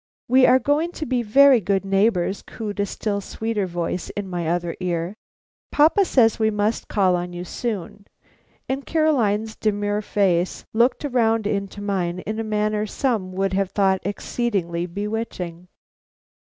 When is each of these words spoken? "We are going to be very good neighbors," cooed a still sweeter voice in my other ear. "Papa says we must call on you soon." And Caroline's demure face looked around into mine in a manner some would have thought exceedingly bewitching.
"We 0.27 0.47
are 0.47 0.57
going 0.57 0.93
to 0.93 1.05
be 1.05 1.21
very 1.21 1.61
good 1.61 1.85
neighbors," 1.85 2.41
cooed 2.41 2.79
a 2.79 2.87
still 2.87 3.21
sweeter 3.21 3.67
voice 3.67 4.09
in 4.09 4.27
my 4.27 4.47
other 4.47 4.75
ear. 4.79 5.15
"Papa 5.71 6.05
says 6.05 6.39
we 6.39 6.49
must 6.49 6.87
call 6.87 7.15
on 7.15 7.33
you 7.33 7.43
soon." 7.45 8.07
And 8.67 8.83
Caroline's 8.83 9.55
demure 9.55 10.01
face 10.01 10.65
looked 10.73 11.05
around 11.05 11.45
into 11.45 11.83
mine 11.83 12.21
in 12.21 12.39
a 12.39 12.43
manner 12.43 12.87
some 12.87 13.31
would 13.33 13.53
have 13.53 13.73
thought 13.73 14.01
exceedingly 14.03 14.87
bewitching. 14.87 15.67